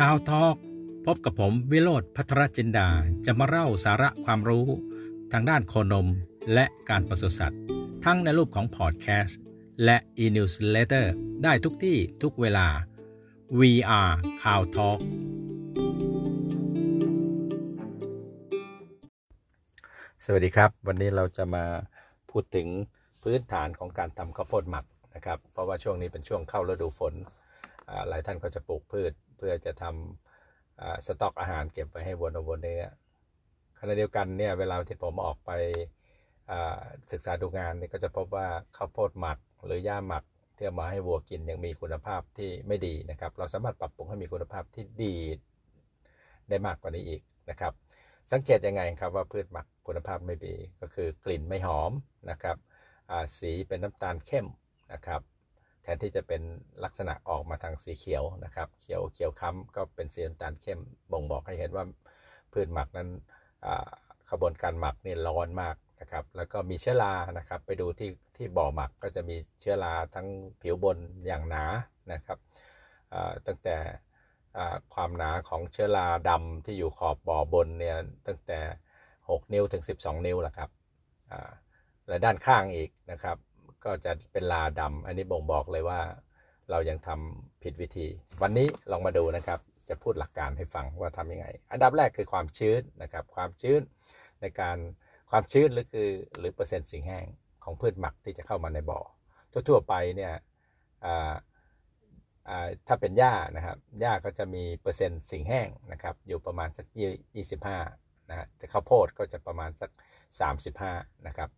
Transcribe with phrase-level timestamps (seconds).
[0.00, 0.56] ข่าวทอก
[1.06, 2.88] พบกับผมวิโรธพัทรจินดา
[3.26, 4.66] จะมาเล่าสาระความรู้
[5.32, 6.08] ทางด้านโคนม
[6.54, 7.60] และการปศุสัตว์
[8.04, 9.38] ทั้งในรูปของพอดแคสต์
[9.84, 11.06] และ e-newsletter
[11.44, 12.66] ได้ทุกที่ทุกเวลา
[13.58, 14.10] VR
[14.42, 14.98] ข่าวทอก
[20.24, 21.64] สวัสดีครับ วันนี้เราจะมา
[22.30, 22.66] พูดถึง
[23.22, 24.84] พื้นฐานของการทำข้าวโพดหมัก
[25.14, 27.14] นะครับ เพราะว่าช่วงนี้เป็นช่วงเข้าฤดูฝน
[28.08, 32.82] หลายท่านก็จะปลูกพืช เพื่อจะทำสต็อกอาหารเก็บไว้ให้วัวนวัวเนื้อ
[33.78, 35.50] ขณะเดียวกันเนี่ยเวลาที่ผมออกไป
[37.12, 40.24] ศึกษาดูงานนี่ก็จะพบว่าข้าวโพดหมักหรือหญ้าหมัก
[40.56, 45.16] ที่เอามาให้วัวกินยังมีคุณภาพที่ไม่ดีนะครับ เราสามารถปรับปรุงให้มีคุณภาพที่ดี
[46.48, 47.72] ได้มากกว่านี้อีกนะครับ
[48.32, 51.92] สังเกตยังไงครับว่าพืชหมักคุณภาพไม่ดีก็คือกลิ่นไม่หอม
[52.30, 52.56] นะครับ
[53.38, 54.46] สีเป็นน้ำตาลเข้ม
[54.92, 55.20] นะครับ
[55.84, 56.42] แทนที่จะเป็น
[56.84, 60.80] ลักษณะออกมาทางสีเขียวนะครับ เขียวเขียวค้ำก็เป็นสีน้ำตาลเข้ม
[61.12, 61.84] บ่งบอกให้เห็นว่า
[62.52, 63.08] พืชหมักนั้น
[64.30, 70.26] ขบวนการหมักนี่ร้อนมากนะครับ แล้วก็มีเชื้อรานะครับ ไปดูที่ที่บ่อหมักก็จะมีเชื้อราทั้ง
[70.62, 71.64] ผิวบนอย่างหนา
[72.12, 72.38] นะครับ
[73.46, 73.76] ตั้งแต่
[74.94, 78.60] ความหนาของเชื้อราดำที่อยู่ขอบบ่อบนเนี่ยตั้งแต่
[79.08, 80.70] 6 นิ้วถึง 12 นิ้วแหละครับ
[82.08, 83.36] และด้านข้างอีกนะครับ
[83.84, 86.00] ก็จะเป็นลาดำอันนี้บ่งบอกเลยว่า
[86.70, 88.06] เรายังทำผิดวิธี
[88.42, 93.80] วันนี้ลองมาดูนะครับ จะพูดหลักการให้ฟังว่าทํำยังไง อันดับแรกคือความชื้นนะครับ ความชื้น
[94.40, 94.76] ในการ
[95.30, 97.24] ความชื้นหรือคือหรือเปอร์เซ็นต์สิ่งแห้ง
[97.64, 99.00] ของพืชหมักที่จะเข้ามาในบ่อ
[99.68, 100.32] ทั่วๆไปเนี่ย
[102.86, 106.86] ถ้าเป็นหญ้านะครับหญ้าก็จะมีเปอร์เซ็นต์สิ่งแห้งนะครับอยู่ประมาณสัก
[107.72, 109.90] 25นะแต่ข้าวโพดก็จะประมาณสัก
[110.58, 111.50] 35นะครับ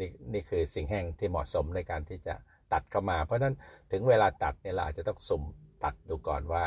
[0.00, 2.34] นี่นี่คือสิ่งแห้งที่เหมาะสมในการที่จะ
[2.72, 3.54] ตัดเข้ามา เพราะนั้น
[3.92, 5.42] ถึงเวลาตัดเนี่ยเราอาจจะต้องสุ่ม
[5.84, 6.64] ตัดดูก่อนว่า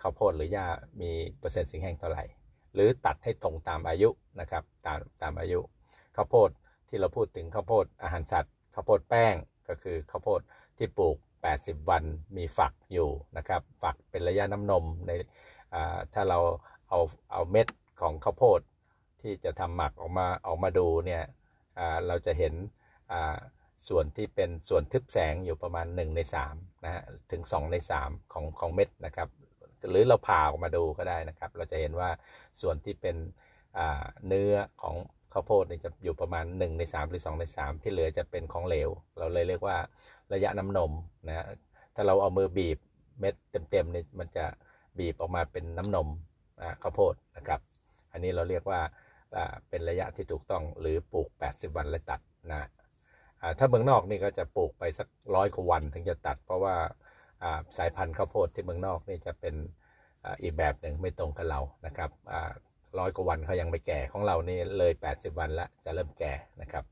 [0.00, 0.66] ข้าวโพดหรือหญ้า
[1.00, 2.24] มีเปอร์เซ็นต์สิ่งแห้งเท่าไหร่
[2.74, 4.08] หรือตัดให้ตรงตามอายุ
[4.40, 5.60] นะครับตามตามอายุ
[6.16, 6.50] ข้าวโพด
[6.88, 9.34] ที่เราพูดถึงข้าวโพดอาหารสัตว์ข้าวโพดแป้ง
[9.68, 10.40] ก็คือข้าวโพด
[10.78, 11.16] ที่ปลูก
[11.52, 12.04] 80 วัน
[12.36, 15.10] มีฝักอยู่นะครับฝักเป็นระยะน้ำนมใน
[16.14, 16.38] ถ้าเรา
[16.88, 17.00] เอา
[17.32, 17.68] เอาเม็ด
[18.00, 18.60] ของข้าวโพด
[19.22, 21.22] ที่จะทำหมักออกมาออกมาดูเนี่ย
[22.06, 22.54] เราจะเห็น
[23.88, 26.20] ส่วนที่เป็นส่วนทึบแสงอยู่ประมาณ 1 ใน
[26.52, 27.02] 3นะฮะ
[27.32, 29.28] ถึง 2 ใน 3 ของของเม็ดนะครับ
[29.90, 32.10] หรือเราผ่าออกมาดูก็ได้นะครับ เราจะเห็นว่า
[32.60, 33.16] ส่วนที่เป็น
[34.26, 34.96] เนื้อของ
[35.32, 39.76] ข้าวโพดนี่จะอยู่ประมาณ 1 ใน 3 หรือ 2 ใน 3 ที่เหลือจะเป็นของเหลว เราเลยเรียกว่า
[40.32, 40.92] ระยะน้ำนม
[41.28, 41.46] นะ
[41.94, 42.78] ถ้าเราเอามือบีบ
[43.20, 43.34] เม็ด
[43.70, 44.44] เต็มๆนี่มันจะ
[44.98, 46.08] บีบออกมาเป็นน้ำนม
[46.82, 47.60] ข้าวโพดนะครับ
[48.12, 48.80] อันนี้เราเรียกว่า
[49.68, 52.20] เป็นระยะที่ถูกต้องหรือปลูก 80 วันแล้วตัด
[52.52, 52.68] นะ
[53.58, 56.74] ถ้าเมืองนอกนี่ก็จะปลูกไปสักร้อยกว่าวันถึงจะตัด เพราะว่า
[57.78, 59.54] สายพันธุ์ข้าวโพดที่เมืองนอกนี่จะเป็น
[60.42, 62.10] อีกแบบหนึ่งไม่ตรงกับเรานะครับ
[62.98, 66.84] ร้อยกว่าวันเขายังไม่แก่ของเรานี่เลย 80 วันแล้วจะเริ่มแก่นะครับ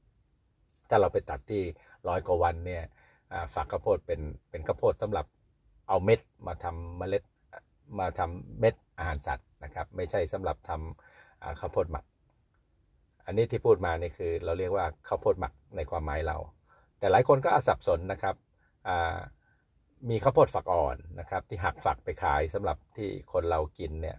[0.89, 1.63] ถ้าเราไปตัดที่
[2.09, 2.83] ร้อยกว่าวันเนี่ย
[3.55, 4.21] ฝักข้าวโพดเป็น
[4.51, 5.27] เป็นข้าวโพดสำหรับ
[5.89, 7.23] เอาเม็ดมาทำเมล็ด
[7.99, 12.05] มาทำเม็ดอาหารสัตว์นะครับ ไม่ใช่สำหรับทำข้าวโพดหมัก
[13.31, 16.37] อันนี้ที่พูดมานี่คือเราเรียกว่าข้าวโพดหมักในความหมายเรา
[16.99, 18.35] แต่หลายคนก็อาสับสนนะครับ
[20.11, 24.17] มีข้าวโพดฝักอ่อนนะครับที่หักฝักไปขายสำหรับที่คนเรากินเนี่ย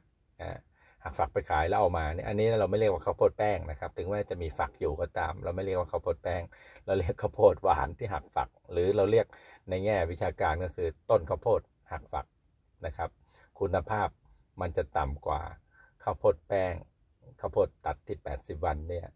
[1.03, 6.41] หักฝักไปขายแล้วเอามาเนี่ยอันนี้เราไม่เรียกว่าข้าวโพดแป้งนะครับ ถึงแม้จะมีฝักอยู่ก็ตาม เราไม่เรียกว่าข้าวโพดแป้ง
[6.85, 9.25] เราเรียกข้าวโพดหวานที่หักฝัก หรือเราเรียก
[9.69, 11.61] ในแง่วิชาการก็คือต้นข้าวโพด
[11.91, 12.25] หักฝัก
[12.85, 13.09] นะครับ
[13.59, 14.09] คุณภาพ
[14.61, 15.41] มันจะต่ำกว่า
[16.03, 16.73] ข้าวโพดแป้ง
[17.41, 19.07] ข้าวโพดตัดที่ 80 วันเนี่ย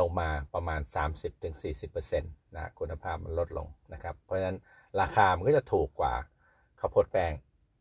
[0.00, 0.80] ลงมาประมาณ
[1.46, 4.56] 30-40%นะคุณภาพมันลดลงนะครับ เพราะฉะนั้น
[5.00, 6.14] ราคามันก็จะถูกกว่า
[6.80, 7.32] ข้าวโพดแป้ง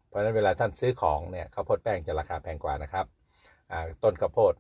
[0.08, 3.06] เพราะฉะนั้นเวลาท่านซื้อของเนี่ยข้าวโพดแป้งจะราคาแพงกว่านะครับ
[4.04, 4.54] ต้นข้าวโพด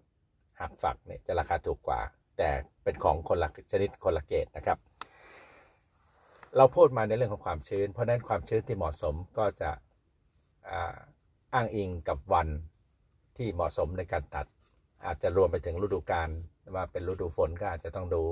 [0.59, 2.01] หักฝักเนี่ยจะราคาถูกกว่า
[2.37, 2.49] แต่
[2.83, 4.77] เป็นของคนละชนิดคนละเกตนะครับ
[6.57, 9.69] เราพูดมาในเรื่องของความชื้น เพราะนั้นความชื้นที่เหมาะสมก็จะ
[11.53, 12.47] อ้างอิงกับวัน
[13.37, 14.45] ที่เหมาะสมในการตัด
[15.05, 16.29] อาจจะรวมไปถึงฤดูกาล
[16.75, 18.23] ว่าเป็นฤดูฝนก็อาจจะต้องดู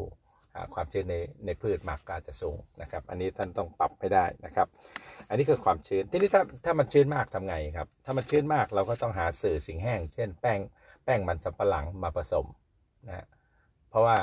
[0.73, 4.67] ความชื้นในในพืชหมักก็อาจจะสูงนะครับ อันนี้ท่านต้องปรับให้ได้นะครับ
[5.29, 10.59] อันนี้คือความชื้นทีนี้ถ้าถ้ามันชื้นมากทำไงครับ ถ้ามันชื้นมากเราก็ต้องหาสื่อสิ่งแห้ง เช่น แป้ง
[11.05, 12.45] แป้งมันสำปะหลังมาผสม
[13.07, 13.25] นะ
[13.89, 14.17] เพราะว่า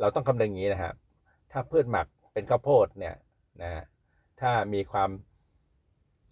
[0.00, 0.94] เราต้องคำนึงอย่างนี้นะครับ
[1.52, 3.14] ถ้าพืชหมักเป็นข้าวโพดเนี่ย
[3.62, 3.84] นะ
[4.40, 5.10] ถ้ามีความ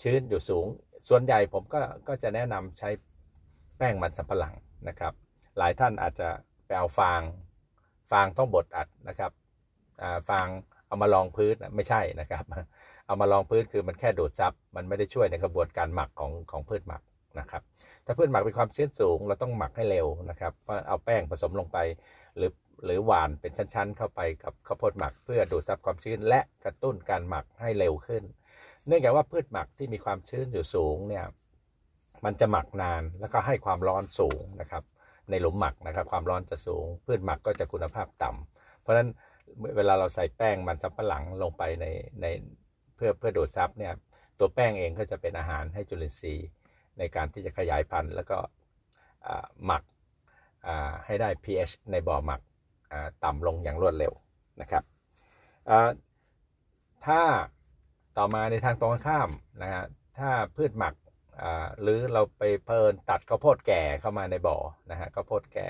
[0.02, 0.66] ชื้นอยู่สูง
[1.08, 2.88] ส่วนใหญ่ผมก็ก็จะแนะนำใช้
[3.78, 4.54] แป้งมันสำปะหลัง
[4.88, 5.12] นะครับ
[5.58, 6.28] หลายท่านอาจจะ
[6.66, 7.20] ไปเอาฟาง
[8.10, 9.32] ฟางต้องบดอัดนะครับ
[10.28, 10.46] ฟาง
[10.86, 12.44] เอามาลองพื้นไม่ใช่นะครับ
[13.06, 17.02] เอามารองพื้นคือมันแค่ดูดซับมันไม่ได้ช่วยในกระบวนการหมักของของพืชหมัก
[17.40, 17.62] นะครับ
[18.06, 20.52] ถ้าพืชหมักมีความชื้นสูง เราต้องหมักให้เร็วนะครับ
[20.88, 21.78] เอาแป้งผสมลงไป
[22.36, 22.52] หรือ
[22.84, 28.22] หรือหวานเป็นชั้น ๆ เข้าไปกับข้าวโพดหมัก เพื่อดูดซับความชื้นและกระตุ้นการหมักให้เร็วขึ้น
[28.86, 31.24] เนื่องจากว่าพืชหมักที่มีความชื้นอยู่สูงเนี่ย
[32.24, 34.82] มันจะหมักนานแล้วก็ให้ความร้อนสูงนะครับ
[35.30, 39.08] ในหลุมหมักนะครับ ความร้อนจะสูง พืชหมักก็จะคุณภาพต่ำเพราะฉะนั้น
[39.76, 41.86] เวลาเราใส่แป้งมันสับปะหลังลงไปใน
[42.20, 42.26] ใน
[42.96, 43.92] เพื่อเพื่อดูดซับเนี่ย
[44.38, 46.48] ตัวแป้งเองก็จะเป็นอาหารให้จุลินทรีย์
[46.98, 48.38] ในการที่จะขยายพันธุ์ แล้วก็
[49.66, 49.82] หมัก
[51.06, 52.40] ให้ได้ pH ในบ่อหมัก
[53.24, 54.12] ต่ำลงอย่างรวดเร็ว
[54.60, 54.84] นะครับ
[57.06, 57.20] ถ้า
[58.16, 59.30] ต่อมาในทางตรงข้าม
[59.62, 59.84] นะฮะ
[60.18, 60.94] ถ้าพืชหมัก
[61.80, 64.58] หรือเราไปเพลินตัดข้าวโพดแก่เข้ามาในบ่อ
[64.90, 65.68] นะฮะข้าวโพดแก่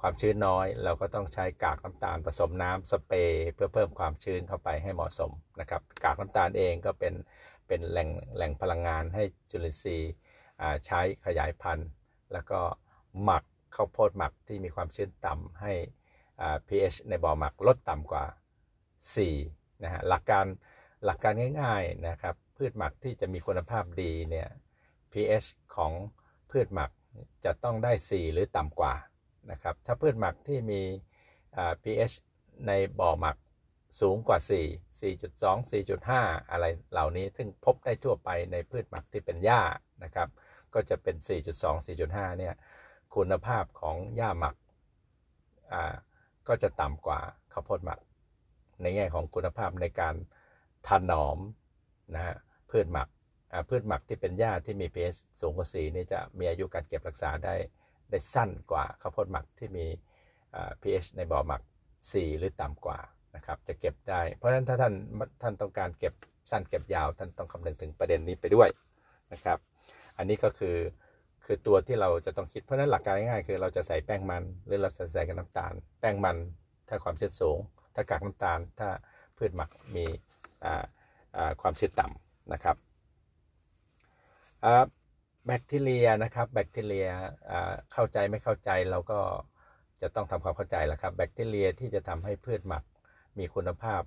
[0.00, 5.30] ความชื้นน้อย เราก็ต้องใช้กากน้ำตาลผสมน้ำสเปรย์เพื่อเพิ่มความชื้นเข้าไปให้เหมาะสม
[5.60, 7.14] นะครับ กากน้ำตาลเองก็เป็น
[7.66, 10.12] เป็นแหล่งแหล่งพลังงานให้จุลินทรีย์
[10.86, 11.88] ใช้ขยายพันธุ์
[12.32, 12.60] แล้วก็
[13.22, 13.44] หมัก
[13.74, 15.72] ข้าวโพดหมักที่มีความชื้นต่ำให้
[16.68, 18.24] pH ในบ่อหมักลดต่ำกว่า
[19.04, 20.46] 4นะฮะหลักการ
[21.04, 24.48] หลักการง่ายๆนะครับ พืชหมักที่จะมีคุณภาพดีเนี่ย
[25.12, 25.92] pH ของ
[26.50, 26.90] พืชหมัก
[27.44, 28.94] จะต้องได้ 4 หรือต่ำกว่า
[29.50, 30.82] นะครับ ถ้าพืชหมักที่มี
[31.82, 32.14] pH
[32.66, 33.36] ในบ่อหมัก
[34.00, 35.72] สูงกว่า 4 4.2
[36.10, 39.62] 4.5 อะไรเหล่านี้ ซึ่งพบได้ทั่วไปในพืชหมักที่เป็นหญ้า
[40.04, 40.28] นะครับ
[40.74, 41.16] ก็จะเป็น
[41.56, 42.54] 4.2 4.5 เนี่ย
[43.14, 44.56] คุณภาพของหญ้าหมัก
[46.48, 47.20] ก็จะต่ำกว่า
[47.52, 48.00] ข้าวโพดหมัก
[48.82, 50.14] ในแง่ของคุณภาพในการ
[50.88, 51.38] ถนอม
[52.14, 52.36] นะฮะ
[52.72, 53.08] พืชหมัก
[53.68, 57.54] พืชหมักที่เป็นหญ้าที่มี pH สูงกว่า4นี่จะมีอายุการเก็บรักษาได้
[58.10, 59.86] ได้สั้นกว่าข้าวโพดหมักที่มี
[60.82, 61.62] pH ในบ่อหมัก
[62.00, 62.98] 4 หรือต่ำกว่า
[63.36, 64.92] นะครับจะเก็บได้ เพราะฉะนั้นถ้าท่าน
[65.42, 66.14] ท่านต้องการเก็บ
[66.50, 68.68] สั้นเก็บยาว ท่านต้องคำนึงถึงประเด็นนี้ไปด้วย
[69.32, 69.58] นะครับ
[70.18, 70.76] อันนี้ก็คือ
[71.44, 76.36] คือตัวที่เราจะต้องคิดเพราะฉะนั้นหลักการง่ายๆคือเราจะใส่แป้งมันหรือเราจะใส่กับน้ำตาล แป้งมัน
[76.88, 77.58] ถ้าความชื้นสูง
[77.94, 78.88] ถ้ากากน้ำตาล ถ้า
[79.36, 80.06] พืชหมักมี
[81.60, 82.21] ความชื้นต่ำ
[82.52, 82.76] นะครับ
[85.46, 87.06] แบคทีเรียนะครับแบคทีเรีย
[87.92, 89.18] เข้าใจไม่เข้าใจเราก็
[90.02, 92.82] จะต้องทำความเข้าใจแล้วครับแบคทีเรียที่จะทำให้พืชหมัก
[93.38, 94.02] มีคุณภาพ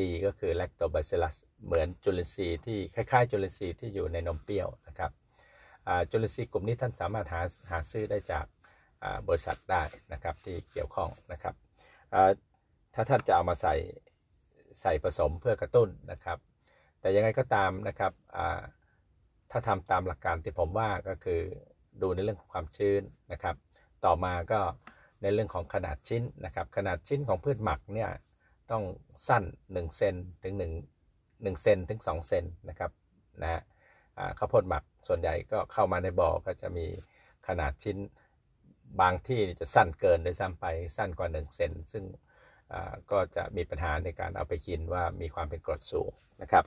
[0.00, 5.10] ดีก็คือแลคโตบาซิลัสเหมือนจุลินทรีย์ที่คล้ายๆ จุลินทรีย์ที่อยู่ในนมเปรี้ยวนะครับ
[6.10, 7.40] จุลินทรีย์กลุ่มนี้ท่านสามารถหา
[7.70, 8.46] หาซื้อได้จาก
[9.28, 9.82] บริษัทได้
[10.12, 11.54] นะครับที่เกี่ยวข้องนะครับ
[12.94, 13.74] ถ้าท่านจะเอามาใส่
[14.80, 16.38] ใส่ผสมเพื่อกระตุ้นนะครับ
[17.00, 18.12] แต่ยังไงก็ตามนะครับ
[19.50, 21.40] ถ้าทำตามหลักการที่ผมว่าก็คือ
[22.02, 23.02] ดูในเรื่องของความชื้น
[23.32, 23.56] นะครับ
[24.04, 24.60] ต่อมาก็
[25.22, 28.10] ในเรื่องของขนาดชิ้นนะครับ ขนาดชิ้นของพืชหมักเนี่ย
[28.70, 28.82] ต้อง
[29.28, 32.90] สั้น1เซนถึง1 1เซนถึง2เซนนะครับ
[33.42, 33.62] นะ
[34.38, 36.86] ข้าวโพดหมักส่วนใหญ่ก็เข้ามาในบ่อก็จะมี
[37.48, 37.96] ขนาดชิ้น
[39.00, 40.66] บางที่จะสั้นเกินโดยซ้ำไป
[40.96, 42.04] สั้นกว่า 1 เซนซึ่ง
[43.10, 46.12] ก็จะมีปัญหาในการเอาไปกินว่ามีความเป็นกรดสูง
[46.42, 46.64] นะครับ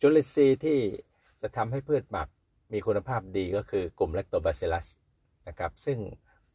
[0.00, 0.78] จุลินทรีย์ที่
[1.42, 2.28] จะทำให้พืชหมัก
[2.72, 4.86] มีคุณภาพดีก็คือกลุ่มแลคโตบาซิลัส
[5.48, 5.98] นะครับซึ่ง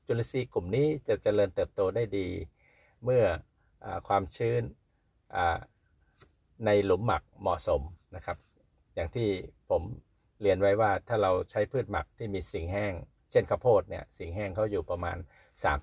[0.06, 2.28] จุลินทรีย์กลุ่มนี้จะเจริญเติบโตได้ดี
[3.04, 3.24] เมื่อ
[3.86, 4.62] อความชื้น
[6.66, 7.82] ในหลุมหมักเหมาะสม
[8.16, 8.38] นะครับ
[8.96, 9.28] อย่างที่
[9.70, 9.84] ผม
[10.42, 12.94] เรียนไว้ว่าถ้าเราใช้พืชหมักที่มีสิ่งแห้ง
[13.32, 15.18] เช่นข้าวโพดเนี่ยสิ่งแห้งเขาอยู่ประมาณ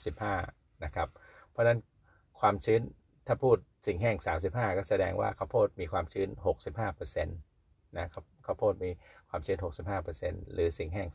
[0.09, 1.09] 35นะครับ
[1.51, 1.79] เพราะฉะนั้น
[2.41, 2.81] ความชื้น
[3.27, 4.17] ถ้าพูด สิ่งแห้ง
[4.49, 6.29] 35 ก็แสดงว่าข้าวโพดมีความชื้น
[6.79, 8.91] 65%นะครับข้าวโพดมี
[9.31, 9.59] ความชื้น
[10.05, 11.09] 65%หรือสิ่งแห้ง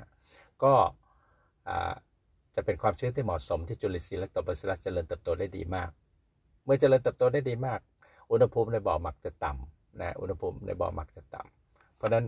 [0.00, 0.74] 35 ก็
[2.54, 5.90] จะเป็นความชื้นที่เหมาะสมที่จุลินทรีย์และตัวบาซิลัสเจริญเติบโตได้ดีมาก
[6.64, 7.80] เมื่อเจริญเติบโตได้ดีมาก
[8.30, 12.24] อุณหภูมิในบ่อหมักจะต่ำนะอุณหภูมิในบ่อหมักจะต่ำเพราะฉะนั้น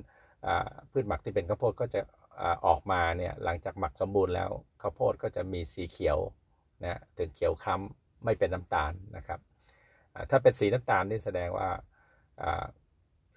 [0.91, 2.01] พืชหมักที่เป็นข้าวโพดก็จะ
[2.67, 4.51] ออกมาเนี่ยหลังจากหมักสมบูรณ์แล้ว
[4.83, 6.19] ข้าวโพดก็จะมีสีเขียว
[6.85, 9.41] นะถึงเขียวค้ำไม่เป็นน้ำตาลนะครับ
[10.31, 11.69] ถ้าเป็นสีน้ำตาลนี่แสดงว่า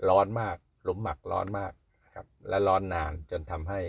[0.10, 1.74] ร้อนมากหลุมหมักร้อนมาก
[2.06, 3.80] นะครับและร้อนนานจนทำให้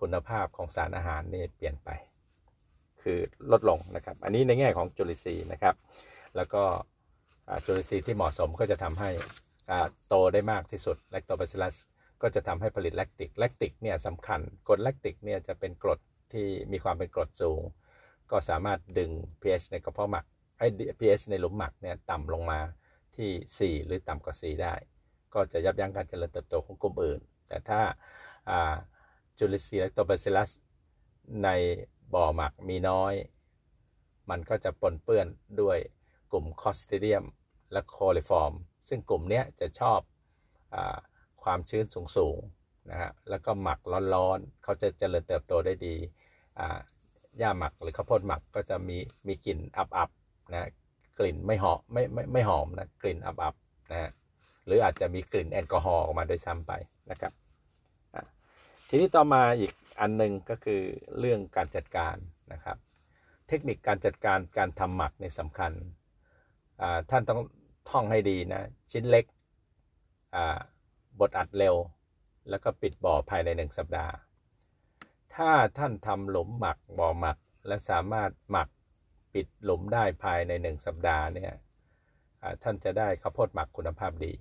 [0.00, 1.90] คุณภาพของสารอาหารนี่เปลี่ยนไป
[3.02, 3.18] คือ
[3.52, 5.74] ลดลงนะครับ อันนี้ในแง่ของจุลินทรีย์นะครับ
[6.36, 6.62] แล้วก็
[7.64, 9.10] จุลินทรีย์ที่เหมาะสมก็จะทำให้
[10.08, 11.76] โตได้มากที่สุดแลคโตบาซิลัส
[12.22, 15.98] ก็จะทำให้ผลิตแลคติก แลคติกเนี่ยสำคัญกรดแลคติกเนี่ยจะเป็นกรด
[16.32, 17.62] ที่มีความเป็นกรดสูง
[18.30, 20.24] ก็สามารถดึง pH ในกระเพาะหมัก
[20.62, 22.60] ไอ้ pH ในหลุมหมักเนี่ยต่ำลงมา
[23.16, 24.74] ที่ 4 หรือต่ำกว่า 4 ได้
[25.34, 27.80] ก็จะยับยั้งการเจริญเติบโตของกลุ่มอื่น แต่ถ้า
[29.38, 30.50] จุลินทรีย์ Lactobacillus
[31.44, 31.48] ใน
[32.14, 33.14] บ่อหมักมีน้อย
[34.30, 35.26] มันก็จะปนเปื้อน
[35.60, 35.78] ด้วย
[36.32, 37.24] กลุ่ม Clostridium
[37.72, 38.52] และโคลิฟอร์ม
[38.88, 40.00] ซึ่งกลุ่มเนี้ยจะชอบ
[40.74, 40.76] อ
[41.42, 41.84] ความชื้น
[42.16, 43.80] สูงๆนะฮะแล้วก็หมัก
[44.14, 45.96] ร้อนๆ เขาจะเจริญเติบโตได้ดี
[47.38, 50.21] หญ้าหมักหรือข้าวโพดหมักก็จะมีมีกลิ่นอับๆ
[50.52, 50.70] นะ
[51.18, 54.10] กลิ่นไม่หอมไม่ไม่ไม่หอมนะกลิ่นอับๆนะฮะ
[54.66, 56.72] หรืออาจจะมีกลิ่นแอลกอฮอล์ออกมาด้วยซ้ำไป
[57.10, 57.32] นะครับ
[58.88, 60.80] ทีนี้ต่อมาอีกอันหนึ่งก็คือ
[61.18, 62.16] เรื่องการจัดการ
[62.52, 62.76] นะครับ
[63.48, 65.72] เทคนิคการจัดการการทำหมักในสำคัญ
[67.10, 67.40] ท่านต้อง
[67.90, 69.24] ท่องให้ดีนะ ชิ้นเล็ก
[71.20, 71.76] บดอัดเร็ว
[72.50, 74.14] แล้วก็ปิดบ่อภายในหนึ่งสัปดาห์
[75.34, 78.68] ถ้าท่านทำหลุมหมักบ่อหมักและสามารถหมัก
[79.34, 81.52] ปิดหลุมได้ภายในหนึ่งสัปดาห์เนี่ย
[82.62, 84.32] ท่านจะได้ข้าวโพดหมักคุณภาพดี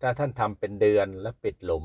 [0.00, 1.84] ถ้าท่านทำเป็นเดือนแล้วปิดหลุม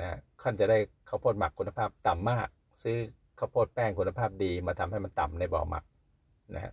[0.00, 2.48] นะท่านจะได้ข้าวโพดหมักคุณภาพต่ำมาก
[2.82, 2.96] ซื้อ
[3.38, 5.84] ข้าวโพดแป้งคุณภาพดีมาทำให้มันต่ำในบ่อหมัก
[6.54, 6.72] นะฮะ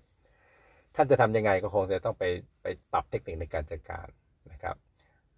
[0.95, 2.23] ท่านจะทํำยังไงก็คงจะต้องไป
[2.61, 4.07] ไปปรับเทคนิคในการจัดการ
[4.51, 4.75] นะครับ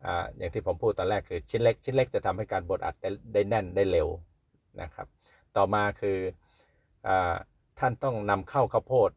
[0.06, 0.08] อ
[0.38, 4.08] อย่างที่ผมพูดตอนแรกคือชิ้นเล็ก ชิ้นเล็กจะทำให้การบดอัดได้ได้แน่นได้เร็ว
[4.82, 5.08] นะครับ
[5.58, 6.18] ต่อมาคือ
[7.08, 7.10] อ
[7.80, 9.12] ท่านต้องนำเข้าข้าวโพด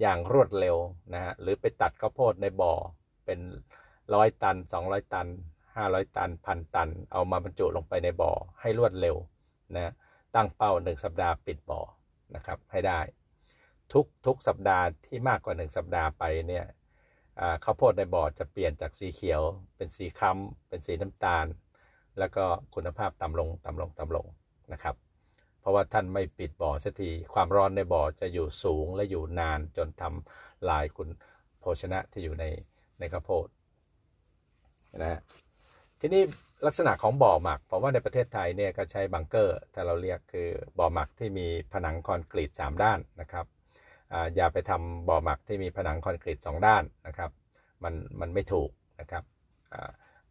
[0.00, 0.76] อย่างรวดเร็ว
[1.14, 2.72] นะฮะหรือไปตัดข้าวโพดในบ่อ
[3.24, 3.40] เป็น
[4.14, 5.28] ร้อยตัน 200 ตัน
[5.72, 9.16] 500 ตันพันตัน เอามาบรรจุลงไปในบ่อให้รวดเร็ว
[9.74, 9.92] นะ
[10.34, 11.80] ตั้งเป้า 1 สัปดาห์ปิดบ่อ
[12.34, 13.00] นะครับให้ได้
[13.92, 16.66] ทุกทุกสัปดาห์ที่มากกว่า 1 สัปดาห์ไปเนี่ย
[17.64, 19.40] ข้าวโพดในบ่อจะเปลี่ยนจากสีเขียว
[19.76, 21.46] เป็นสีค้ำเป็นสีน้ำตาล
[22.18, 24.26] แล้วก็คุณภาพต่ำลงต่ำลงต่ำลง
[24.72, 24.94] นะครับ
[25.64, 31.08] เพราะว่าท่านไม่ปิดบ่อสักทีความร้อนในบ่อจะอยู่สูงและอยู่นานจนทำลายคุณ
[31.60, 32.44] โภชนะที่อยู่ใน
[32.98, 33.46] ในข้าวโพด
[34.98, 35.20] นะ
[36.00, 36.22] ทีนี้
[36.66, 43.46] ลักษณะของบ่อหมักผมว่าในประเทศไทยเนี่ยก็ใช้บังเกอร์ถ้าเราเรียกคือบ่อหมักที่มีผนังคอนกรีต 3 ด้านนะครับ
[44.12, 47.30] ออย่าไปทำบ่อหมักที่มีผนังคอนกรีต 2 ด้านนะครับ
[47.84, 49.24] มันมันไม่ถูกนะครับ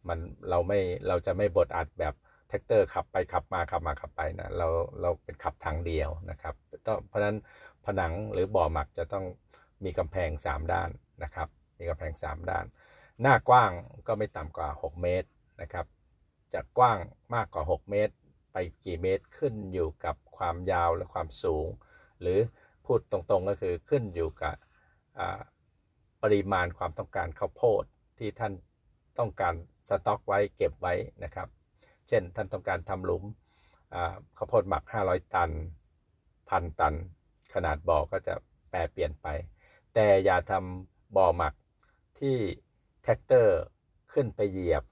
[0.08, 0.18] มัน
[0.50, 2.14] เราไม่เราจะไม่บดอัดแบบ
[2.54, 4.68] แทรกเตอร์ขับไปขับมาขับมาขับไปนะเรา
[5.00, 6.54] เราเป็นขับทางเดียวนะครับ
[6.86, 7.36] ต้องเพราะฉะนั้น
[7.84, 9.24] ผนังหรือบ่อหมักจะต้อง
[9.84, 10.90] มีกำแพง 3 ด้าน
[11.22, 12.64] นะครับ มีกำแพง 3 ด้าน
[13.20, 13.70] หน้ากว้าง
[14.06, 15.28] ก็ไม่ต่ำกว่า 6 เมตร
[15.62, 15.86] นะครับ
[16.54, 16.98] จะกว้าง
[17.34, 18.14] มากกว่า 6 เมตร
[18.52, 21.66] ไปกี่เมตรขึ้นอยู่กับความยาวและความสูง
[22.20, 22.38] หรือ
[22.84, 24.54] พูดตรงๆก็คือขึ้นอยู่กับ
[26.22, 27.84] ปริมาณความต้องการข้าวโพด
[28.18, 28.52] ที่ท่าน
[29.18, 29.54] ต้องการ
[29.88, 30.94] สต็อกไว้เก็บไว้
[31.24, 31.48] นะครับ
[32.08, 33.24] เช่น ท่านต้องการทำหลุม
[34.36, 35.50] ข้าวโพดหมัก 500 ตัน
[36.48, 36.94] พันตัน
[37.54, 38.34] ขนาดบ่อก็จะ
[38.70, 39.26] แปรเปลี่ยนไป
[39.94, 41.54] แต่อย่าทำบ่อหมัก
[42.18, 42.36] ที่
[43.02, 43.58] แท็กเตอร์
[44.12, 44.84] ขึ้นไปเหยียบ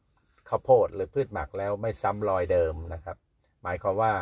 [0.49, 3.17] ข้าวโพดหรือพืชหมักแล้วไม่ซ้ำรอยเดิมนะครับ
[3.63, 4.13] หมายความว่า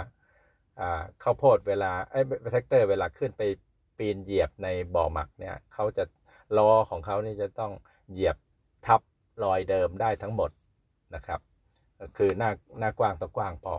[1.23, 2.21] ข้าวโพดเวลาไอ้
[2.53, 3.43] แท็กเตอร์เวลาขึ้นไป
[3.99, 6.05] ปีนเหยียบในบ่อหมักเนี่ยเขาจะ
[6.57, 7.73] ล้อของเขานี่จะต้อง
[8.13, 8.37] เหยียบ
[8.87, 9.01] ทับ
[9.45, 10.51] รอยเดิมได้ทั้งหมด
[11.15, 11.41] นะครับ
[12.17, 13.77] คือหน้าหน้ากว้างต้องกว้างพอ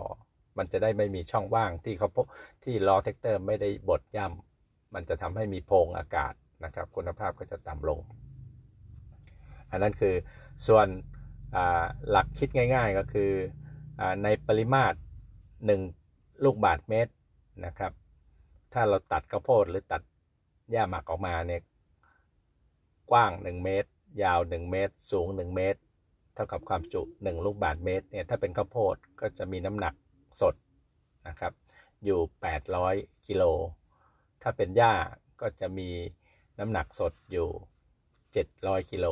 [0.57, 2.09] มันจะได้ไม่มีช่องว่างที่เขา
[2.63, 6.33] ที่ล้อแท็กเตอร์ไม่ได้บดย่ำมันจะทำให้มีโพรงอากาศ
[6.65, 7.99] นะครับ คุณภาพก็จะต่ำลง
[9.71, 10.15] อันนั้นคือ
[10.67, 10.87] ส่วน
[12.09, 13.31] หลักคิดง่าย ๆ ก็คือ
[13.99, 14.97] อในปริมาตร
[15.65, 17.13] 1 ลูกบาทเมตร
[17.65, 17.91] นะครับ
[18.73, 20.01] ถ้าเราตัดข้าวโพดหรือตัด
[20.71, 21.61] หญ้าหมักออกมาเนี่ย
[23.11, 23.89] กว้าง 1 เมตร
[24.23, 25.79] ยาว 1 เมตร สูง 1 เมตร
[26.33, 29.93] เท่ากับความจุ 1 ลูกบาทเมตรเนี่ยถ้าเป็นข้าวโพดก็จะมีน้ำหนัก
[30.41, 30.55] สด
[31.27, 31.53] นะครับ
[32.05, 32.19] อยู่
[32.73, 33.43] 800 กิโล
[34.41, 34.93] ถ้าเป็นหญ้า
[35.41, 35.89] ก็จะมี
[36.59, 37.47] น้ำหนักสดอยู่
[38.19, 39.07] 700 กิโล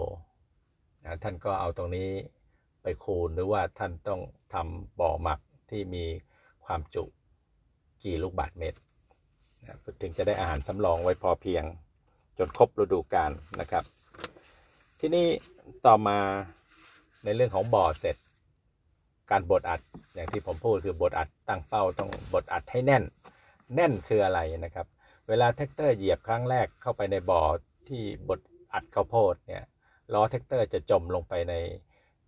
[1.03, 2.09] นะท่านก็เอาตรงนี้
[2.83, 4.21] ไปคูณหรือว่าท่านต้อง
[4.53, 6.05] ทำบ่อหมักที่มี
[6.65, 7.03] ความจุ
[8.03, 8.79] กี่ลูกบาทเมตร
[9.65, 11.63] นะถึงจะได้อาหารสำรองไว้พอเพียง
[12.37, 13.83] จนครบฤดูกาลนะครับ
[14.99, 15.27] ทีนี้
[15.85, 16.19] ต่อมา
[17.23, 18.17] ในเรื่องของบ่อเสร็จ
[19.31, 19.81] การบดอัด
[20.13, 23.03] อย่างที่ผมพูดคือบดอัดตั้งเป้าต้องบดอัดให้แน่น
[23.75, 24.87] แน่นคืออะไรนะครับ
[25.27, 27.41] เวลาแท็กเตอร์เหยียบครั้งแรกเข้าไปในบ่อ
[27.89, 28.39] ที่บด
[28.73, 29.63] อัดข้าวโพดเนี่ย
[30.13, 31.53] ล้อแท็กเตอร์จะจมลงไปใน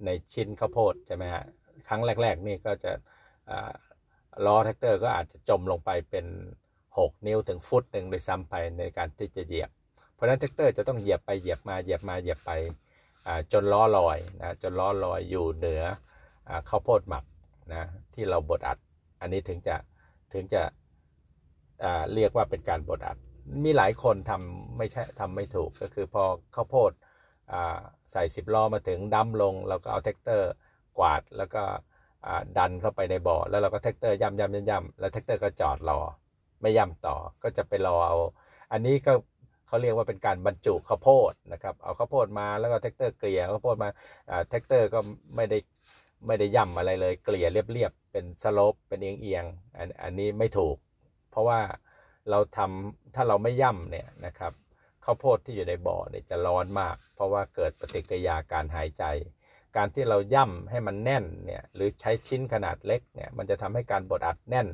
[0.05, 1.43] ในชิ้นข้าวโพดใช่ไหมฮะ
[1.87, 2.91] ครั้งแรก ๆ นี่ก็จะ
[4.45, 6.25] ล้อแท็กเตอร์ก็อาจจะจมลงไปเป็น
[6.77, 9.69] 6 นิ้วถึงฟุตหนึ่งด้วยซ้ำไปในการที่จะเหยียบ
[10.13, 12.51] เพราะฉะนั้นแท็กเตอร์จะต้องเหยียบไปเหยียบมาเหยียบมาเหยียบไป
[13.51, 15.83] จนล้อลอยนะจนล้อลอยอยู่เหนือ
[16.69, 17.25] ข้าวโพดหมัก
[17.73, 18.77] นะที่เราบดอัด
[19.21, 19.75] อันนี้ถึงจะ
[20.33, 20.61] ถึงจะ
[22.13, 23.17] เรียกว่าเป็นการบดอัด
[23.65, 26.23] มีหลายคนทำไม่ใช่ทำไม่ถูกก็คือพอ
[26.55, 26.91] ข้าวโพด
[28.11, 30.51] ใส่สิบล้อมาถึง dump ลงเราก็เอาแท็กเตอร์
[30.97, 31.63] กวาดแล้วก็
[32.57, 35.99] ดันเข้าไปในบ่อแล้วเราก็แท็กเตอร์ย่ำย่ำย่ำย่ำแล้วแท็กเตอร์ก็จอดรอ
[36.61, 38.17] ไม่ย่ำต่อก็จะไปรอเอา
[38.71, 39.13] อันนี้ก็
[39.71, 43.89] เขาเรียกว่าเป็นการบรรจุข้าวโพดนะครับเอาข้าวโพดมาแล้วก็แท็กเตอร์เกลี่ยข้าวโพดมา
[44.49, 44.99] แท็กเตอร์ก็
[45.35, 45.57] ไม่ได้
[46.27, 50.77] ไม่ได้ย่ำอะไรเลยเกลี่ยเรียบๆเป็น slope เป็นเอียงๆอันอันนี้ไม่ถูก
[51.31, 51.59] เพราะว่า
[52.29, 54.53] เราทำถ้าเราไม่ย่ำเนี่ยนะครับ
[55.05, 59.03] ข้าวโพดที่อยู่ในบ่อเนี่ยจะร้อนมาก เพราะว่าเกิดปฏิกิริยาการหายใจ
[59.77, 64.67] การที่เราย่ำให้มันแน่นเนี่ยหรือใช้ชิ้นขนาดเล็กเนี่ยมันจะทำให้การบดอัดแน่น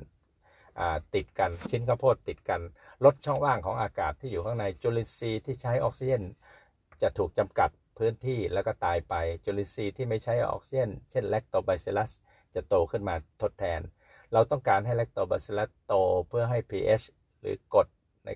[1.16, 2.62] ติดกันชิ้นข้าวโพดติดกัน
[3.06, 6.24] ลดช่องว่างของอากาศที่อยู่ข้างในจุลินทรีย์ที่ใช้ออกซิเจน
[7.02, 9.14] จะถูกจำกัดพื้นที่แล้วก็ตายไป
[9.46, 12.12] จุลินทรีย์ที่ไม่ใช้ออกซิเจนเช่นแลคโตไบซิลัส
[12.56, 13.82] จะโตขึ้นมาทดแทน
[14.34, 15.94] เราต้องการให้แลคโตไบซิลัสโต
[16.30, 17.06] เพื่อให้ pH
[17.40, 17.88] หรือกรด
[18.26, 18.30] ใน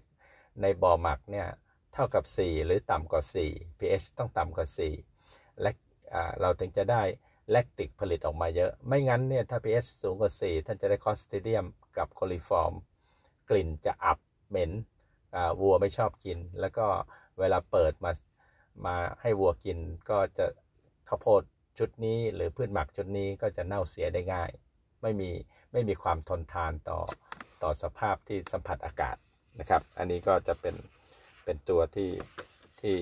[0.61, 1.47] ในบ่อหมักเนี่ย
[1.93, 4.67] เท่ากับ 4 หรือต่ำกว่า 4 pH ต้องต่ำกว่า
[5.13, 5.71] 4 และ
[6.41, 7.03] เราถึงจะได้
[7.51, 11.65] lactic ผลิตออกมาเยอะ ไม่งั้นเนี่ยถ้า pH สูงกว่า 4 ท่านจะได้ clostridium
[11.97, 12.73] กับโคลิฟอร์ม
[13.49, 14.71] กลิ่นจะอับเหม็น
[15.61, 16.85] วัวไม่ชอบกิน แล้วก็
[17.39, 18.11] เวลาเปิดมา
[18.85, 19.77] มาให้วัวกิน
[20.09, 20.45] ก็จะ
[21.09, 21.41] ข้าวโพด
[21.77, 24.51] ชุดนี้หรือพืชหมักชุดนี้ก็จะเน่าเสียได้ง่าย
[25.01, 25.29] ไม่มี
[25.71, 26.99] ไม่มีความทนทานต่อ
[27.63, 29.17] ต่อสภาพที่สัมผัสอากาศ
[29.59, 30.75] นะครับ อันนี้ก็จะเป็น
[31.43, 32.09] เป็นตัวที่
[32.81, 32.95] ที่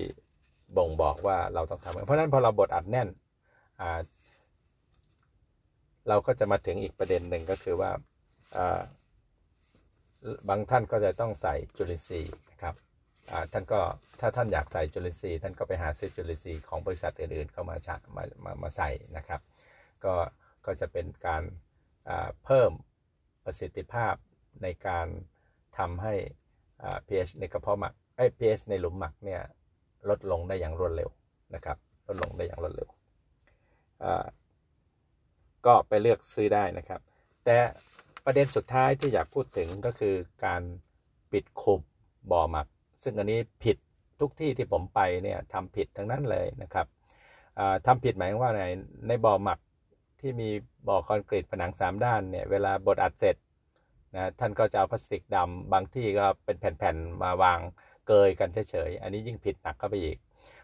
[0.76, 3.08] บ่งบอกว่าเราต้องทำเพราะฉะนั้นพอเราบดอัดแน่น
[6.08, 7.90] เราก็จะมาถึงอีกประเด็นหนึ่งก็คือว่า
[10.48, 12.74] บางท่านก็จะต้องใส่จุลินทรีย์นะครับ
[13.52, 13.80] ท่านก็
[14.20, 17.76] ถ้าท่านอยากใส่จุลินทรีย์ท่านก็ไปหาซื้อจุลินทรีย์ของบริษัทอื่นๆเข้ามา
[18.16, 19.40] มามามาใส่นะครับ
[20.04, 20.14] ก็
[20.66, 21.42] ก็จะเป็นการ
[22.44, 22.70] เพิ่ม
[23.44, 24.14] ประสิทธิภาพ
[24.62, 25.06] ในการ
[25.78, 26.14] ทำให้
[27.06, 29.42] pH ในกระเพาะหมักไอ้ pH ในหลุมหมักเนี่ย
[30.08, 31.10] ลดลงได้อย่างรวดเร็ว
[31.54, 32.88] นะครับลดลงได้อย่างรวดเร็ว
[35.66, 37.00] ก็ไปเลือกซื้อได้นะครับ
[37.44, 37.56] แต่
[38.24, 40.14] ประเด็นสุดท้ายที่อยากพูดถึงก็คือ
[40.44, 40.62] การ
[41.32, 41.80] ปิดคุม
[42.30, 42.66] บ่อหมัก
[43.02, 43.76] ซึ่งอันนี้ผิด
[44.20, 46.86] ทุกที่ที่ผมไปเนี่ยทำผิดทั้งนั้นเลยนะครับ
[47.86, 48.62] ทำผิดหมายว่าใน
[49.08, 49.58] ในบ่อหมัก
[50.20, 50.48] ที่มี
[50.88, 53.36] บ่อคอนกรีตผนังสามด้านเนี่ยเวลาบดอัดเสร็จ
[54.14, 57.58] นะท่านก็จะเอาพลาสติกดำบางที่ก็เป็นแผ่นๆมาวาง
[58.06, 60.18] เกยกันเฉยๆ อันนี้ยิ่งผิดหนักเข้าไปอีก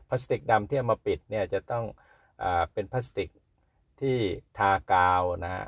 [0.08, 1.84] พลาสติกดำที่เอามาปิดเนี่ยจะต้อง
[2.42, 3.28] อเป็นพลาสติก
[4.00, 4.18] ที่
[4.58, 5.66] ทากาวนะฮะ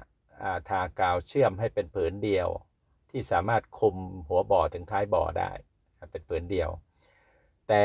[0.69, 2.49] ทากาวเชื่อมให้เป็นผืนเดียว
[3.11, 3.97] ที่สามารถคุม
[4.29, 5.51] หัวบ่อถึงท้ายบ่อได้
[6.11, 6.71] เป็นผืนเดียว
[7.69, 7.85] แต่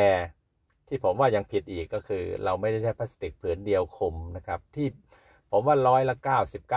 [0.87, 4.87] ที่ผมว่ายังผิดอีกก็คือ เราไม่ได้ใช้พลาสติกผืนเดียวคุมนะครับ ที่
[5.51, 6.15] ผมว่าร้อยละ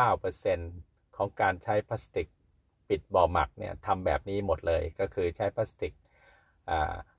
[0.07, 2.29] 99%ของการใช้พลาสติก
[2.89, 5.93] ปิดบ่อหมักเนี่ยทำแบบนี้หมดเลยก็คือใช้พลาสติก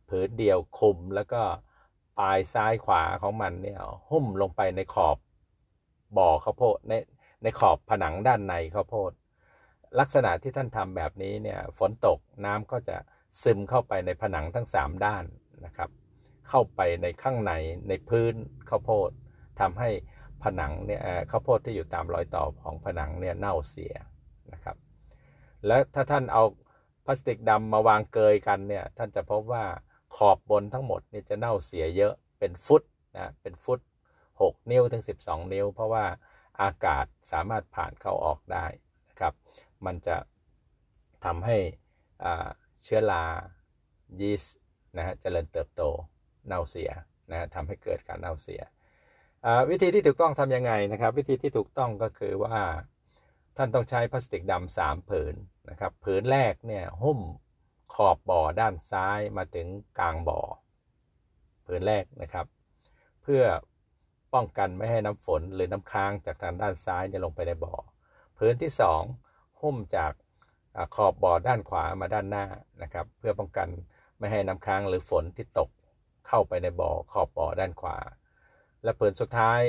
[0.09, 1.41] ผืนเดียวคุมแล้วก็
[2.19, 3.79] ปลายซ้ายขวาของมันเนี่ย
[4.09, 5.17] หุ้มลงไปในขอบ
[6.17, 6.93] บ่อข้าวโพดใน
[7.43, 9.11] ในขอบผนังด้านในข้าวโพด
[9.99, 12.97] ลักษณะที่ท่านทำแบบนี้เนี่ยฝนตกน้ำก็จะ
[13.43, 15.23] ซึมเข้าไปในผนังทั้ง 3 ด้าน
[15.65, 15.89] นะครับ
[16.49, 17.53] เข้าไปในข้างใน
[17.87, 18.33] ในพื้น
[18.69, 19.09] ข้าวโพด
[19.59, 19.89] ทำให้
[20.43, 23.93] ผนังเนี่ยข้าวโพดที่อยู่ตามรอยต่อของผนังเนี่ยเน่าเสีย
[24.53, 24.77] นะครับ
[25.65, 26.43] และถ้าท่านเอา
[27.05, 29.65] พลาสติกดำมาวางเกยกันเนี่ยท่านจะพบว่า
[30.15, 32.83] ขอบบนทั้งหมดนี่จะเน่าเสียเยอะเป็นฟุต
[33.17, 33.79] นะเป็นฟุต
[34.41, 36.05] 6 นิ้วถึง 12 นิ้ว เพราะว่า
[36.61, 38.65] อากาศสามารถผ่านเข้าออกได้
[39.09, 39.33] นะครับ
[39.85, 40.17] มันจะ
[41.25, 41.57] ทำให้
[42.83, 43.23] เชื้อรา
[44.19, 44.57] ยีสต์
[44.97, 45.81] นะฮะเจริญเติบโต
[46.47, 46.91] เน่าเสีย
[47.31, 48.61] นะฮะทำให้เกิดการเน่าเสีย
[49.69, 52.57] วิธีที่ถูกต้องทำยังไงนะครับ วิธีที่ถูกต้องก็คือว่า
[53.57, 55.35] ท่านต้องใช้พลาสติกดำสามผืน
[55.69, 57.19] นะครับผืนแรกเนี่ยหุ้ม
[57.93, 59.67] ขอบบ่อด้านซ้ายมาถึง
[59.99, 60.39] กลางบ่อ
[61.65, 62.45] ผืนแรกนะครับ
[63.21, 63.43] เพื่อ
[64.37, 67.73] ป้องกันไม่ให้น้ำฝนหรือน้ำค้างจากทางด้านซ้ายจะลงไปในบ่อ
[68.37, 68.71] พื้นที่
[69.15, 70.13] 2 หุ้มจาก
[70.95, 72.45] ขอบบ่อด้านขวามาด้านหน้า
[72.81, 73.67] นะครับ เพื่อป้องกัน
[74.19, 75.69] ไม่ให้น้ำค้างหรือฝนที่ตก
[76.27, 77.97] เข้าไปในบ่อขอบบ่อด้านขวา
[78.83, 79.61] และผืนสุดท้าย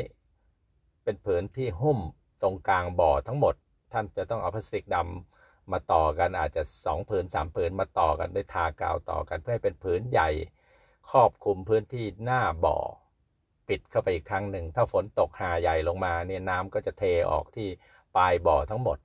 [1.05, 1.99] เป็นผืนที่หุ้ม
[2.43, 3.55] ตรงกลางบ่อทั้งหมด
[3.93, 10.31] ท่านจะต้องเอาพลาสติกดำมาต่อกันอาจจะ2ผืน3ผืนมาต่อกันด้วยทากาวต่อกันเพื่อให้เป็นผืนใหญ่
[11.11, 12.79] ครอบคลุมพื้นที่หน้าบ่อ
[13.69, 17.69] ปิดเข้าไปอีกครั้งหนึ่ง ถ้าฝนตกหาใหญ่ลงมาเนี่ยน้ำก็จะเทออกที่
[18.17, 18.99] ปลายบ่อทั้งหมด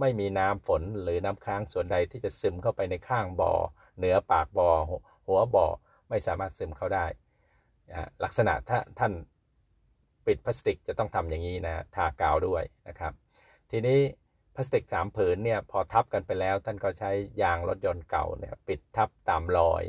[0.00, 3.52] ไม่มีน้ำฝนหรือน้ำค้างส่วนใดที่จะซึมเข้าไปในข้างบ่อ
[3.96, 4.70] เหนือปากบ่อ
[5.26, 5.66] หัวบ่อ
[6.08, 7.06] ไม่สามารถซึมเข้าได้
[8.24, 9.12] ลักษณะถ้าท่าน
[10.26, 13.12] ปิดพลาสติกจะต้องทำอย่างนี้นะทากาวด้วยนะครับ
[13.70, 13.98] ทีนี้
[14.54, 17.10] พลาสติกสามผืนเนี่ยพอทับกันไปแล้ว ท่านก็ใช้
[17.42, 19.84] ยางรถยนต์เก่าเนี่ยปิดทับตามรอย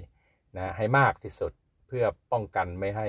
[0.58, 1.52] นะให้มากที่สุด
[1.88, 3.08] เพื่อป้องกันไม่ให้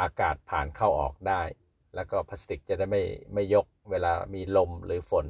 [0.00, 1.42] อากาศผ่านเข้าออกได้
[1.94, 3.02] แล้วก็พลาสติกจะได้ไม่
[3.34, 5.26] ไม่ยกเวลามีลมหรือฝน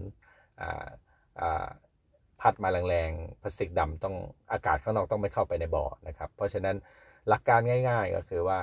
[2.40, 4.16] พัดมาแรงๆพลาสติกดำต้อง
[4.52, 6.76] อากาศข้างนอกต้องไม่เข้าไปในบ่อนะครับ เพราะฉะนั้น
[7.28, 8.60] หลักการง่าย ๆ ก็คือว่า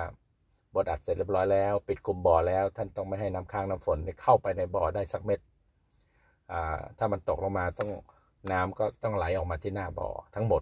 [0.76, 5.40] บดอัดเสร็จเรียบร้อยแล้ว ปิดกลุ่มบ่อแล้ว ท่านต้องไม่ให้น้ำค้างน้ำฝนเข้าไปในบ่อได้สักเม็ด
[6.98, 7.90] ถ้ามันตกลงมาต้อง
[8.52, 10.62] น้ำก็ต้องไหลออกมาที่หน้าบ่อทั้งหมด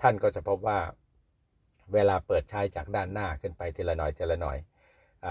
[0.00, 0.78] ท่านก็จะพบว่า
[1.94, 4.58] เวลาเปิดใช้จากด้านหน้าขึ้นไปทีละหน่อยทีละหน่อย
[5.24, 5.28] อ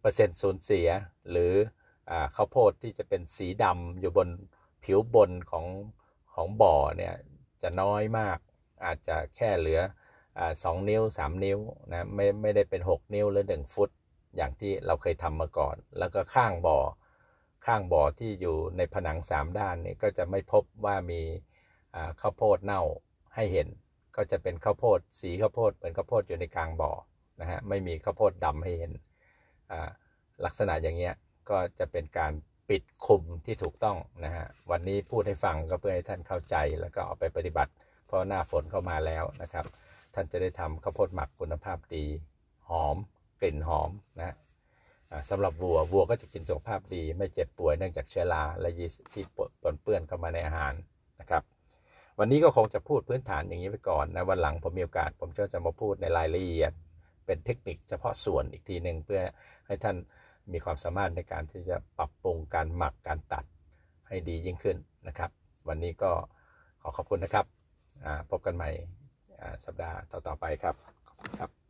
[0.00, 0.88] เปอร์เซ็นต์สูญเสีย
[1.30, 1.52] หรือ
[2.10, 4.28] อข้าวโพดที่จะเป็นสีดำอยู่บน
[4.84, 5.66] ผิวบนของ
[6.34, 7.14] ของบ่อเนี่ย
[7.62, 8.38] จะน้อยมาก
[8.84, 9.80] อาจจะแค่เหลือ
[10.38, 11.58] อาสองนิ้ว 3 นิ้ว
[11.92, 13.90] นะไม่ไม่ได้เป็น 6 นิ้วหรือ 1 ฟุต
[14.36, 16.78] อย่างที่เราเคยทำมาก่อน แล้วก็ข้างบ่อ
[17.66, 21.20] ข้างบ่อที่อยู่ในผนัง 3 ด้านนี่ก็จะไม่พบว่ามี
[22.20, 22.82] ข้าวโพดเน่า
[23.34, 23.68] ให้เห็น
[24.16, 26.92] ก็จะเป็นข้าวโพดสีข้าวโพดเหมือนข้าวโพดอยู่ในกลางบ่อ
[27.40, 28.92] นะฮะไม่มีข้าวโพดดำให้เห็น
[30.44, 31.14] ลักษณะอย่างเงี้ย
[31.50, 32.32] ก็จะเป็นการ
[32.68, 37.72] ปิดคุมที่ถูกต้องนะฮะวันนี้พูดให้ฟังก็เพื่อให้ท่านเข้าใจแล้วก็เอาไปปฏิบัติ
[38.06, 39.64] เพราะหน้าฝนเข้ามาแล้วนะครับ
[40.14, 42.04] ท่านจะได้ทำข้าวโพดหมักคุณภาพดี
[42.70, 42.96] หอม
[43.40, 44.36] กลิ่นหอมนะ
[45.30, 49.24] สำหรับวัววัวก็จะกินสุขภาพดี ไม่เจ็บป่วยเนื่องจากเชื้อราและยีสต์ที่
[49.62, 50.72] ปนเปื้อนเข้ามาในอาหาร
[51.20, 51.42] นะครับ
[52.18, 56.72] วันนี้ก็คงจะพูดพื้นฐานอย่างนี้ไปก่อนนะวันหลังผมมีโอกาส ผมก็จะมาพูดในรายละเอียด
[57.26, 59.20] เป็นเทคนิคเฉพาะส่วนอีกทีหนึ่งเพื่อ
[59.66, 59.96] ให้ท่าน
[60.52, 63.44] มีความสามารถในการที่จะปรับปรุงการหมักการตัด
[64.08, 64.76] ให้ดียิ่งขึ้น
[65.08, 65.30] นะครับ
[65.68, 66.10] วันนี้ก็
[66.82, 67.46] ขอขอบคุณนะครับ
[68.30, 68.70] พบกันใหม่
[69.64, 70.74] สัปดาห์ต่อๆไปครับ
[71.06, 71.63] ขอบคุณครับ